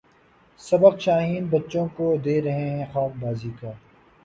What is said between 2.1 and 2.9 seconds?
دے رہے ہیں